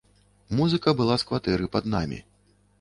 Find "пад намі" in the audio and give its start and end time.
1.79-2.19